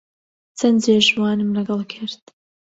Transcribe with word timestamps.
چەند 0.57 0.77
جێژوانم 0.83 1.49
لەگەڵ 1.57 1.81
کرد 1.93 2.23